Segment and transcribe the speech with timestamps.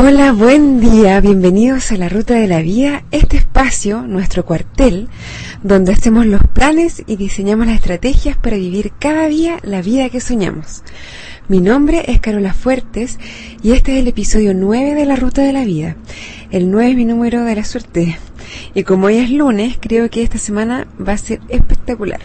[0.00, 5.08] Hola, buen día, bienvenidos a la Ruta de la Vida, este espacio, nuestro cuartel,
[5.64, 10.20] donde hacemos los planes y diseñamos las estrategias para vivir cada día la vida que
[10.20, 10.84] soñamos.
[11.48, 13.18] Mi nombre es Carola Fuertes
[13.60, 15.96] y este es el episodio 9 de la Ruta de la Vida.
[16.52, 18.20] El 9 es mi número de la suerte
[18.74, 22.20] y como hoy es lunes, creo que esta semana va a ser espectacular.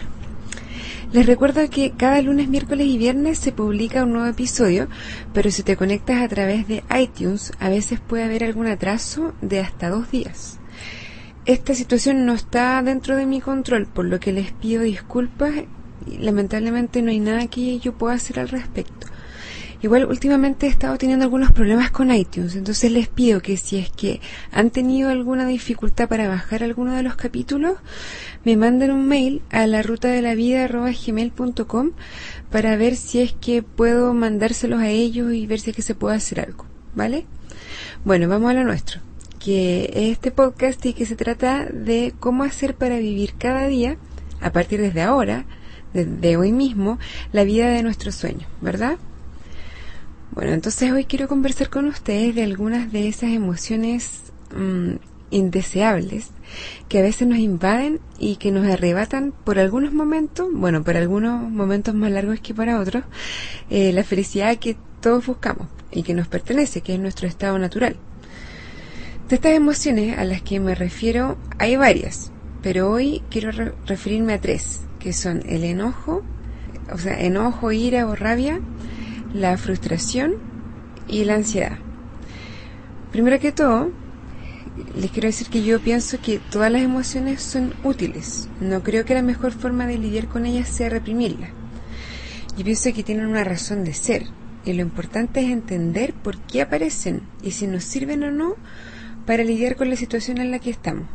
[1.14, 4.88] Les recuerdo que cada lunes, miércoles y viernes se publica un nuevo episodio,
[5.32, 9.60] pero si te conectas a través de iTunes, a veces puede haber algún atraso de
[9.60, 10.58] hasta dos días.
[11.46, 15.52] Esta situación no está dentro de mi control, por lo que les pido disculpas
[16.04, 19.06] y lamentablemente no hay nada que yo pueda hacer al respecto.
[19.84, 23.90] Igual últimamente he estado teniendo algunos problemas con iTunes, entonces les pido que si es
[23.90, 27.76] que han tenido alguna dificultad para bajar alguno de los capítulos,
[28.46, 31.90] me manden un mail a la ruta de la vida gmail.com
[32.50, 35.94] para ver si es que puedo mandárselos a ellos y ver si es que se
[35.94, 37.26] puede hacer algo, ¿vale?
[38.06, 39.02] Bueno, vamos a lo nuestro,
[39.38, 43.98] que este podcast y que se trata de cómo hacer para vivir cada día,
[44.40, 45.44] a partir desde ahora,
[45.92, 46.98] desde hoy mismo,
[47.32, 48.96] la vida de nuestros sueños, ¿verdad?
[50.34, 54.94] Bueno, entonces hoy quiero conversar con ustedes de algunas de esas emociones mm,
[55.30, 56.30] indeseables
[56.88, 61.48] que a veces nos invaden y que nos arrebatan por algunos momentos, bueno, por algunos
[61.48, 63.04] momentos más largos que para otros,
[63.70, 67.94] eh, la felicidad que todos buscamos y que nos pertenece, que es nuestro estado natural.
[69.28, 73.52] De estas emociones a las que me refiero hay varias, pero hoy quiero
[73.86, 76.24] referirme a tres, que son el enojo,
[76.92, 78.60] o sea, enojo, ira o rabia,
[79.34, 80.36] la frustración
[81.08, 81.76] y la ansiedad.
[83.10, 83.90] Primero que todo,
[84.96, 88.48] les quiero decir que yo pienso que todas las emociones son útiles.
[88.60, 91.50] No creo que la mejor forma de lidiar con ellas sea reprimirlas.
[92.56, 94.24] Yo pienso que tienen una razón de ser
[94.64, 98.54] y lo importante es entender por qué aparecen y si nos sirven o no
[99.26, 101.08] para lidiar con la situación en la que estamos.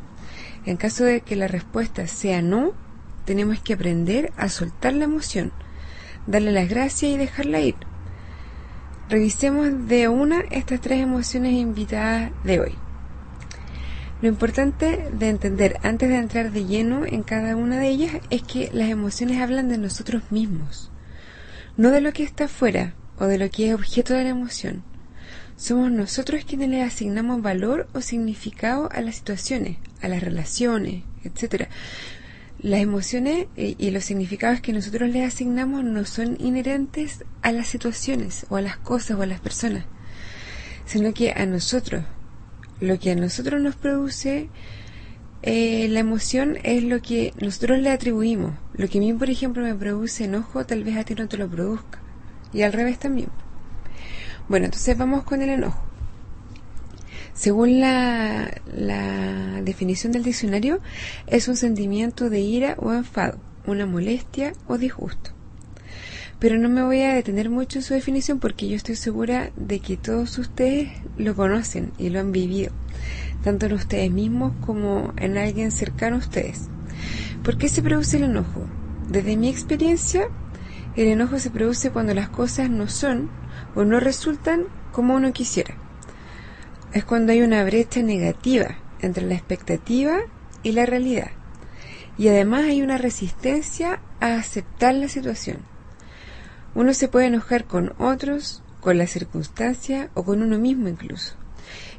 [0.65, 2.73] En caso de que la respuesta sea no,
[3.23, 5.53] tenemos que aprender a soltar la emoción,
[6.27, 7.75] darle las gracias y dejarla ir.
[9.09, 12.75] Revisemos de una estas tres emociones invitadas de hoy.
[14.21, 18.43] Lo importante de entender antes de entrar de lleno en cada una de ellas es
[18.43, 20.91] que las emociones hablan de nosotros mismos,
[21.75, 24.83] no de lo que está afuera o de lo que es objeto de la emoción.
[25.55, 31.67] Somos nosotros quienes le asignamos valor o significado a las situaciones, a las relaciones, etc
[32.59, 38.45] las emociones y los significados que nosotros le asignamos no son inherentes a las situaciones
[38.49, 39.85] o a las cosas o a las personas,
[40.85, 42.03] sino que a nosotros,
[42.81, 44.49] lo que a nosotros nos produce
[45.41, 48.55] eh, la emoción es lo que nosotros le atribuimos.
[48.73, 51.37] Lo que a mí, por ejemplo, me produce enojo, tal vez a ti no te
[51.37, 51.99] lo produzca.
[52.51, 53.29] Y al revés también.
[54.49, 55.88] Bueno, entonces vamos con el enojo.
[57.39, 58.51] Según la,
[59.63, 60.81] definición del diccionario,
[61.25, 65.31] es un sentimiento de ira o enfado, una molestia o disgusto.
[66.37, 69.79] Pero no me voy a detener mucho en su definición porque yo estoy segura de
[69.79, 72.73] que todos ustedes lo conocen y lo han vivido,
[73.41, 76.67] tanto en ustedes mismos como en alguien cercano a ustedes.
[77.41, 78.65] ¿Por qué se produce el enojo?
[79.09, 80.27] Desde mi experiencia,
[80.97, 83.29] el enojo se produce cuando las cosas no son
[83.75, 85.78] o no resultan como uno quisiera
[86.93, 90.19] es cuando hay una brecha negativa entre la expectativa
[90.63, 91.31] y la realidad.
[92.17, 95.59] Y además hay una resistencia a aceptar la situación.
[96.75, 101.35] Uno se puede enojar con otros, con la circunstancia o con uno mismo incluso.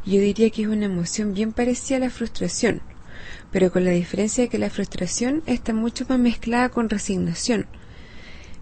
[0.05, 2.81] Yo diría que es una emoción bien parecida a la frustración,
[3.51, 7.67] pero con la diferencia de que la frustración está mucho más mezclada con resignación,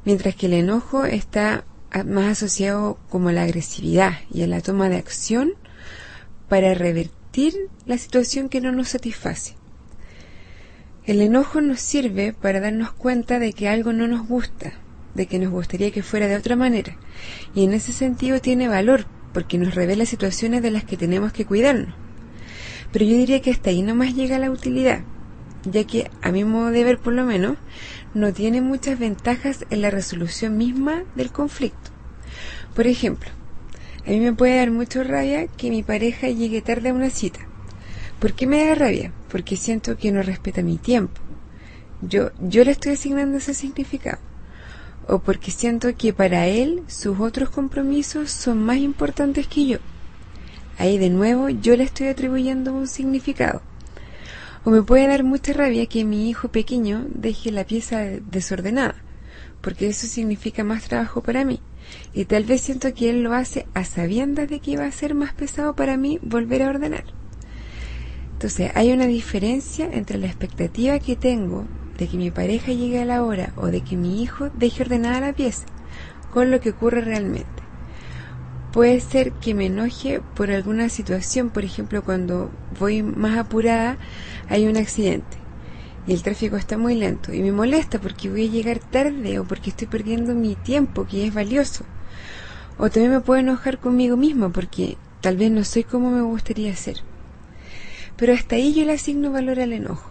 [0.04, 1.64] mientras que el enojo está
[2.06, 5.54] más asociado como a la agresividad y a la toma de acción
[6.48, 7.54] para revertir
[7.86, 9.54] la situación que no nos satisface.
[11.06, 14.74] El enojo nos sirve para darnos cuenta de que algo no nos gusta,
[15.14, 16.96] de que nos gustaría que fuera de otra manera,
[17.54, 21.46] y en ese sentido tiene valor, porque nos revela situaciones de las que tenemos que
[21.46, 21.94] cuidarnos.
[22.92, 25.00] Pero yo diría que hasta ahí no más llega la utilidad,
[25.64, 27.56] ya que, a mi modo de ver por lo menos,
[28.14, 31.90] no tiene muchas ventajas en la resolución misma del conflicto.
[32.74, 33.30] Por ejemplo,
[34.06, 37.40] a mí me puede dar mucho rabia que mi pareja llegue tarde a una cita.
[38.18, 39.12] ¿Por qué me da rabia?
[39.30, 41.20] Porque siento que no respeta mi tiempo.
[42.00, 44.18] Yo, yo le estoy asignando ese significado.
[45.06, 49.78] O porque siento que para él sus otros compromisos son más importantes que yo.
[50.78, 53.62] Ahí de nuevo yo le estoy atribuyendo un significado.
[54.64, 58.96] O me puede dar mucha rabia que mi hijo pequeño deje la pieza desordenada,
[59.60, 61.60] porque eso significa más trabajo para mí
[62.12, 65.14] Y tal vez siento que él lo hace a sabiendas de que iba a ser
[65.14, 67.04] más pesado para mí volver a ordenar.
[68.32, 73.04] Entonces, hay una diferencia entre la expectativa que tengo de que mi pareja llegue a
[73.04, 75.66] la hora o de que mi hijo deje ordenada la pieza
[76.32, 77.48] con lo que ocurre realmente.
[78.72, 83.96] Puede ser que me enoje por alguna situación, por ejemplo, cuando voy más apurada,
[84.48, 85.37] hay un accidente
[86.08, 89.44] y el tráfico está muy lento y me molesta porque voy a llegar tarde o
[89.44, 91.84] porque estoy perdiendo mi tiempo que es valioso.
[92.78, 96.74] O también me puedo enojar conmigo misma porque tal vez no soy como me gustaría
[96.74, 97.02] ser.
[98.16, 100.10] Pero hasta ahí yo le asigno valor al enojo,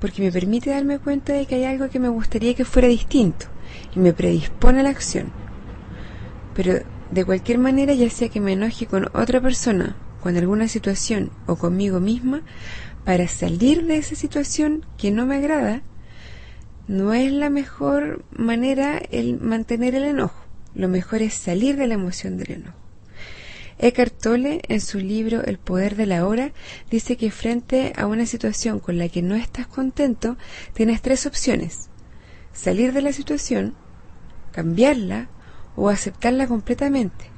[0.00, 3.46] porque me permite darme cuenta de que hay algo que me gustaría que fuera distinto
[3.94, 5.30] y me predispone a la acción.
[6.56, 6.80] Pero
[7.12, 11.54] de cualquier manera, ya sea que me enoje con otra persona, con alguna situación o
[11.54, 12.42] conmigo misma,
[13.04, 15.82] para salir de esa situación que no me agrada,
[16.88, 20.44] no es la mejor manera el mantener el enojo.
[20.74, 22.78] Lo mejor es salir de la emoción del enojo.
[23.78, 26.52] Eckhart Tolle, en su libro El poder de la hora,
[26.90, 30.36] dice que frente a una situación con la que no estás contento,
[30.74, 31.88] tienes tres opciones.
[32.52, 33.74] Salir de la situación,
[34.52, 35.28] cambiarla
[35.76, 37.30] o aceptarla completamente.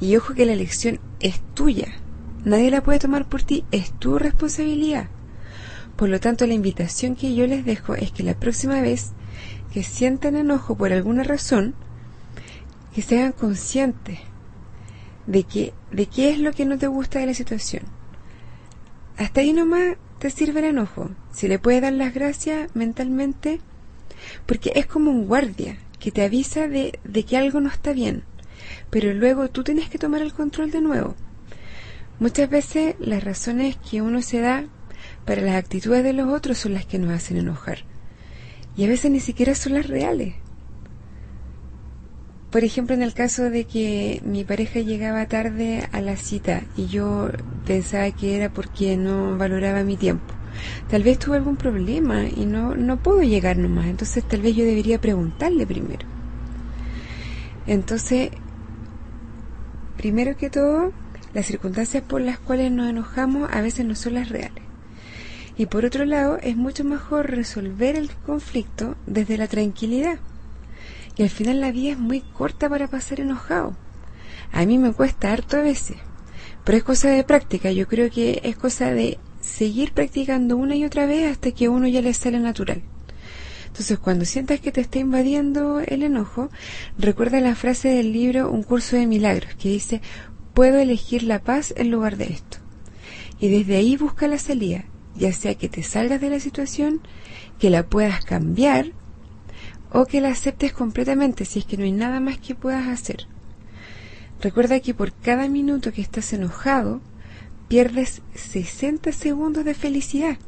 [0.00, 1.88] Y ojo que la elección es tuya.
[2.44, 5.08] Nadie la puede tomar por ti, es tu responsabilidad.
[5.96, 9.12] Por lo tanto, la invitación que yo les dejo es que la próxima vez
[9.72, 11.74] que sientan enojo por alguna razón,
[12.94, 14.20] que sean conscientes
[15.26, 17.82] de que de qué es lo que no te gusta de la situación.
[19.16, 21.10] Hasta ahí nomás te sirve el enojo.
[21.32, 23.60] Si le puedes dar las gracias mentalmente,
[24.46, 28.22] porque es como un guardia que te avisa de, de que algo no está bien,
[28.90, 31.14] pero luego tú tienes que tomar el control de nuevo.
[32.20, 34.64] Muchas veces las razones que uno se da
[35.24, 37.84] para las actitudes de los otros son las que nos hacen enojar.
[38.76, 40.34] Y a veces ni siquiera son las reales.
[42.50, 46.86] Por ejemplo, en el caso de que mi pareja llegaba tarde a la cita y
[46.86, 47.30] yo
[47.66, 50.34] pensaba que era porque no valoraba mi tiempo.
[50.88, 54.64] Tal vez tuve algún problema y no, no puedo llegar nomás, entonces tal vez yo
[54.64, 56.06] debería preguntarle primero.
[57.66, 58.30] Entonces,
[59.96, 60.92] primero que todo,
[61.38, 64.64] las circunstancias por las cuales nos enojamos a veces no son las reales.
[65.56, 70.18] Y por otro lado, es mucho mejor resolver el conflicto desde la tranquilidad.
[71.16, 73.76] Y al final la vida es muy corta para pasar enojado.
[74.50, 75.96] A mí me cuesta harto a veces,
[76.64, 77.70] pero es cosa de práctica.
[77.70, 81.86] Yo creo que es cosa de seguir practicando una y otra vez hasta que uno
[81.86, 82.82] ya le sale natural.
[83.68, 86.50] Entonces, cuando sientas que te está invadiendo el enojo,
[86.98, 90.00] recuerda la frase del libro Un curso de milagros, que dice,
[90.58, 92.58] puedo elegir la paz en lugar de esto.
[93.38, 97.00] Y desde ahí busca la salida, ya sea que te salgas de la situación,
[97.60, 98.90] que la puedas cambiar
[99.92, 103.28] o que la aceptes completamente si es que no hay nada más que puedas hacer.
[104.42, 107.02] Recuerda que por cada minuto que estás enojado,
[107.68, 110.38] pierdes 60 segundos de felicidad.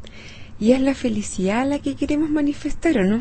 [0.58, 3.20] Y es la felicidad la que queremos manifestar, ¿o no?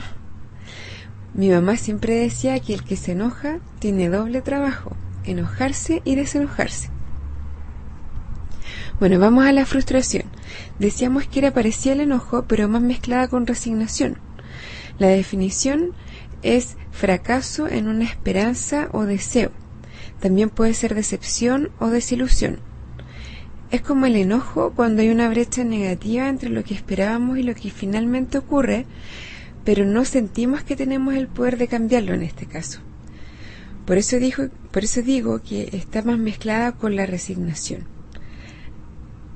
[1.35, 4.97] Mi mamá siempre decía que el que se enoja tiene doble trabajo,
[5.29, 6.89] enojarse y desenojarse.
[8.99, 10.23] Bueno, vamos a la frustración.
[10.77, 14.17] Decíamos que era parecida al enojo, pero más mezclada con resignación.
[14.97, 15.93] La definición
[16.41, 19.51] es fracaso en una esperanza o deseo.
[20.19, 22.59] También puede ser decepción o desilusión.
[23.71, 27.55] Es como el enojo cuando hay una brecha negativa entre lo que esperábamos y lo
[27.55, 28.85] que finalmente ocurre,
[29.63, 32.81] pero no sentimos que tenemos el poder de cambiarlo en este caso.
[33.89, 34.17] Por eso,
[34.69, 37.85] por eso digo que está más mezclada con la resignación.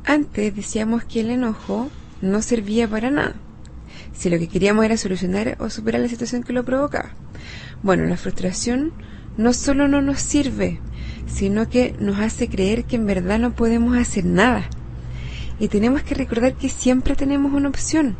[0.05, 1.89] Antes decíamos que el enojo
[2.21, 3.33] no servía para nada,
[4.13, 7.15] si lo que queríamos era solucionar o superar la situación que lo provocaba.
[7.81, 8.93] Bueno, la frustración
[9.37, 10.79] no solo no nos sirve,
[11.25, 14.69] sino que nos hace creer que en verdad no podemos hacer nada.
[15.59, 18.17] Y tenemos que recordar que siempre tenemos una opción.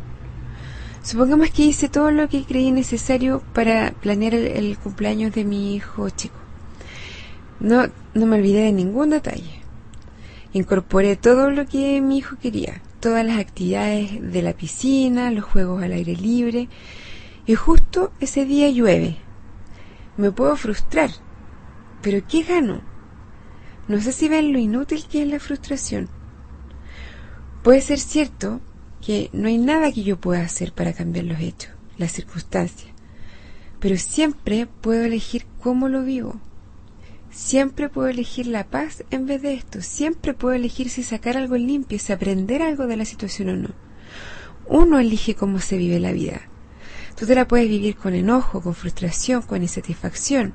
[1.04, 6.08] Supongamos que hice todo lo que creí necesario para planear el, cumpleaños de mi hijo
[6.08, 6.38] chico.
[7.60, 9.60] No, no me olvidé de ningún detalle.
[10.54, 15.82] Incorporé todo lo que mi hijo quería, todas las actividades de la piscina, los juegos
[15.82, 16.70] al aire libre,
[17.44, 19.18] y justo ese día llueve.
[20.16, 21.10] Me puedo frustrar,
[22.00, 22.80] pero ¿qué gano?
[23.88, 26.08] No sé si ven lo inútil que es la frustración.
[27.62, 28.62] Puede ser cierto
[29.04, 32.92] que no hay nada que yo pueda hacer para cambiar los hechos, las circunstancias,
[33.78, 36.40] pero siempre puedo elegir cómo lo vivo.
[37.30, 39.82] Siempre puedo elegir la paz en vez de esto.
[39.82, 43.70] Siempre puedo elegir si sacar algo limpio, si aprender algo de la situación o no.
[44.66, 46.42] Uno elige cómo se vive la vida.
[47.18, 50.54] Tú te la puedes vivir con enojo, con frustración, con insatisfacción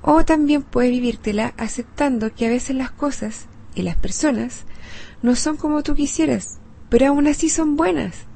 [0.00, 4.64] O también puedes vivírtela aceptando que a veces las cosas y las personas
[5.22, 8.26] no son como tú quisieras, pero aún así son buenas.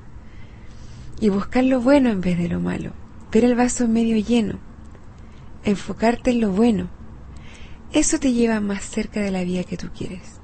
[1.20, 2.92] Y buscar lo bueno en vez de lo malo,
[3.30, 4.58] ver el vaso medio lleno,
[5.64, 6.88] enfocarte en lo bueno.
[7.92, 10.40] Eso te lleva más cerca de la vida que tú quieres.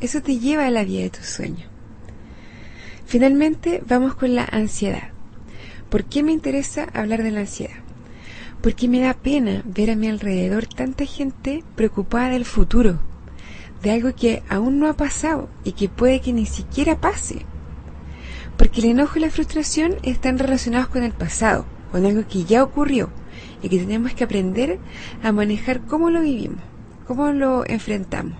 [0.00, 1.68] Eso te lleva a la vida de tus sueños.
[3.06, 5.10] Finalmente, vamos con la ansiedad.
[5.88, 7.80] ¿Por qué me interesa hablar de la ansiedad?
[8.62, 13.00] Porque me da pena ver a mi alrededor tanta gente preocupada del futuro,
[13.82, 17.46] de algo que aún no ha pasado y que puede que ni siquiera pase.
[18.56, 22.62] Porque el enojo y la frustración están relacionados con el pasado, con algo que ya
[22.62, 23.10] ocurrió
[23.62, 24.78] y que tenemos que aprender
[25.22, 26.60] a manejar cómo lo vivimos,
[27.06, 28.38] cómo lo enfrentamos.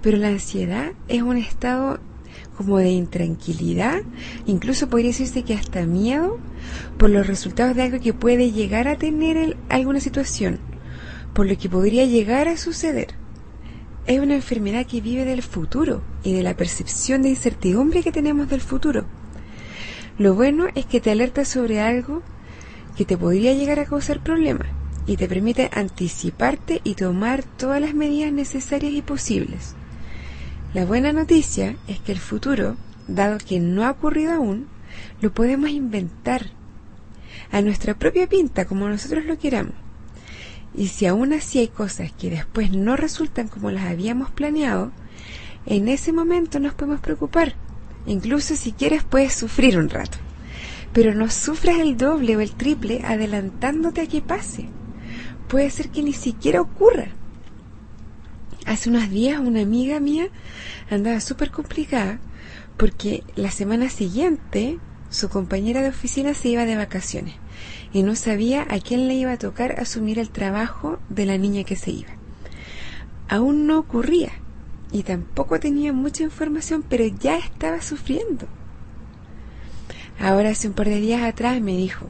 [0.00, 2.00] Pero la ansiedad es un estado
[2.56, 4.02] como de intranquilidad,
[4.46, 6.38] incluso podría decirse que hasta miedo
[6.96, 10.58] por los resultados de algo que puede llegar a tener alguna situación,
[11.34, 13.14] por lo que podría llegar a suceder.
[14.08, 18.48] Es una enfermedad que vive del futuro y de la percepción de incertidumbre que tenemos
[18.48, 19.04] del futuro.
[20.16, 22.22] Lo bueno es que te alerta sobre algo
[22.96, 24.68] que te podría llegar a causar problemas
[25.06, 29.74] y te permite anticiparte y tomar todas las medidas necesarias y posibles.
[30.72, 32.76] La buena noticia es que el futuro,
[33.08, 34.68] dado que no ha ocurrido aún,
[35.20, 36.46] lo podemos inventar
[37.52, 39.74] a nuestra propia pinta como nosotros lo queramos.
[40.74, 44.92] Y si aún así hay cosas que después no resultan como las habíamos planeado,
[45.66, 47.54] en ese momento nos podemos preocupar.
[48.06, 50.18] Incluso si quieres puedes sufrir un rato.
[50.92, 54.68] Pero no sufras el doble o el triple adelantándote a que pase.
[55.48, 57.08] Puede ser que ni siquiera ocurra.
[58.66, 60.28] Hace unos días una amiga mía
[60.90, 62.18] andaba súper complicada
[62.76, 64.78] porque la semana siguiente
[65.10, 67.34] su compañera de oficina se iba de vacaciones
[67.92, 71.64] y no sabía a quién le iba a tocar asumir el trabajo de la niña
[71.64, 72.10] que se iba.
[73.28, 74.32] Aún no ocurría
[74.92, 78.46] y tampoco tenía mucha información, pero ya estaba sufriendo.
[80.18, 82.06] Ahora hace un par de días atrás me dijo,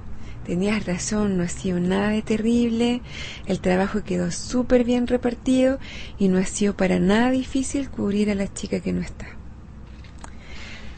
[0.47, 3.03] tenías razón, no ha sido nada de terrible,
[3.47, 5.79] el trabajo quedó súper bien repartido
[6.19, 9.27] y no ha sido para nada difícil cubrir a la chica que no está.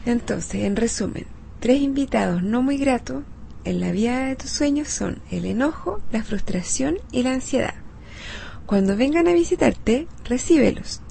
[0.05, 1.25] Entonces, en resumen,
[1.59, 3.23] tres invitados no muy gratos
[3.65, 7.75] en la vida de tus sueños son el enojo, la frustración y la ansiedad.
[8.65, 11.01] Cuando vengan a visitarte, recíbelos,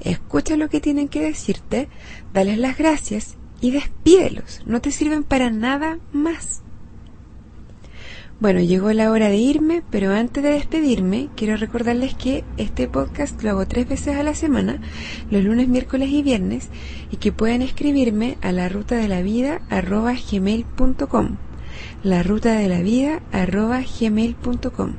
[0.00, 1.88] escucha lo que tienen que decirte,
[2.32, 6.62] dales las gracias y despídelos, no te sirven para nada más.
[8.40, 13.42] Bueno, llegó la hora de irme, pero antes de despedirme, quiero recordarles que este podcast
[13.42, 14.80] lo hago tres veces a la semana,
[15.28, 16.68] los lunes, miércoles y viernes,
[17.10, 19.60] y que pueden escribirme a la ruta de la vida.
[22.02, 24.92] La ruta de la vida gmail.com.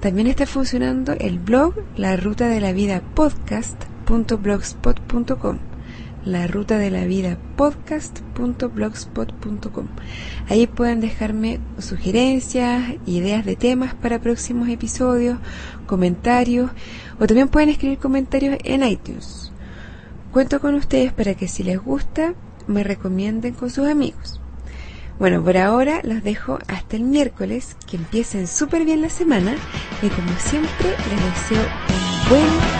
[0.00, 5.58] También está funcionando el blog La Ruta de la Vida podcast.blogspot.com
[6.24, 9.86] la ruta de la vida podcast.blogspot.com.
[10.48, 15.38] Ahí pueden dejarme sugerencias, ideas de temas para próximos episodios,
[15.86, 16.70] comentarios
[17.18, 19.50] o también pueden escribir comentarios en iTunes.
[20.32, 22.34] Cuento con ustedes para que si les gusta
[22.66, 24.42] me recomienden con sus amigos.
[25.18, 29.56] Bueno, por ahora los dejo hasta el miércoles, que empiecen súper bien la semana
[30.00, 32.77] y como siempre les deseo un buen